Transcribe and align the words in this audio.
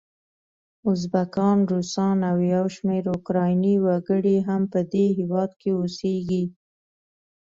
ازبکان، 0.91 1.57
روسان 1.71 2.17
او 2.29 2.37
یو 2.53 2.65
شمېر 2.75 3.03
اوکرایني 3.13 3.75
وګړي 3.85 4.37
هم 4.47 4.61
په 4.73 4.79
دې 4.91 5.05
هیواد 5.17 5.51
کې 5.61 5.69
اوسیږي. 5.79 6.43